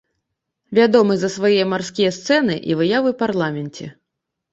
Вядомы 0.77 1.17
за 1.23 1.29
свае 1.33 1.61
марскія 1.73 2.13
сцэны 2.15 2.55
і 2.71 2.79
выявы 2.81 3.11
парламенце. 3.21 3.85